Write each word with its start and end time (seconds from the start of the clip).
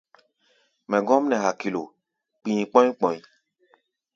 Mɛ 0.89 0.97
gɔ́m 1.07 1.23
nɛ 1.29 1.37
hakilo, 1.45 1.81
kpi̧i̧ 2.41 2.63
kpɔ̧́í̧ 2.69 2.91
kpɔ̧í̧. 2.97 3.19